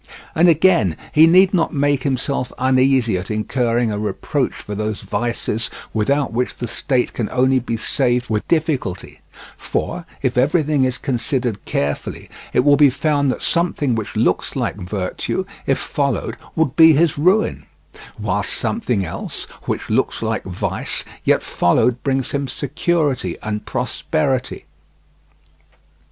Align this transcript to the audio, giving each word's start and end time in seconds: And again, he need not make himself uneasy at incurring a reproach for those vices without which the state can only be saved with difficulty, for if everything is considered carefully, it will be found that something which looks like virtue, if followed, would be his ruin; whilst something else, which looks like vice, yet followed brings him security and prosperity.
And 0.33 0.49
again, 0.49 0.97
he 1.11 1.27
need 1.27 1.53
not 1.53 1.75
make 1.75 2.01
himself 2.01 2.51
uneasy 2.57 3.19
at 3.19 3.29
incurring 3.29 3.91
a 3.91 3.99
reproach 3.99 4.55
for 4.55 4.73
those 4.73 5.01
vices 5.03 5.69
without 5.93 6.33
which 6.33 6.55
the 6.55 6.67
state 6.67 7.13
can 7.13 7.29
only 7.29 7.59
be 7.59 7.77
saved 7.77 8.27
with 8.27 8.47
difficulty, 8.47 9.21
for 9.55 10.07
if 10.23 10.39
everything 10.39 10.85
is 10.85 10.97
considered 10.97 11.63
carefully, 11.65 12.31
it 12.51 12.61
will 12.61 12.77
be 12.77 12.89
found 12.89 13.29
that 13.29 13.43
something 13.43 13.93
which 13.93 14.15
looks 14.15 14.55
like 14.55 14.75
virtue, 14.75 15.45
if 15.67 15.77
followed, 15.77 16.35
would 16.55 16.75
be 16.75 16.93
his 16.93 17.19
ruin; 17.19 17.67
whilst 18.17 18.53
something 18.53 19.05
else, 19.05 19.43
which 19.65 19.87
looks 19.91 20.23
like 20.23 20.43
vice, 20.45 21.05
yet 21.23 21.43
followed 21.43 22.01
brings 22.01 22.31
him 22.31 22.47
security 22.47 23.37
and 23.43 23.67
prosperity. 23.67 24.65